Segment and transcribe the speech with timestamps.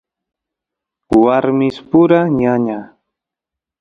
[1.21, 2.79] warmispura ñaña